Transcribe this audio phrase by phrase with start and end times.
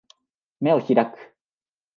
[0.61, 1.35] 眼を開く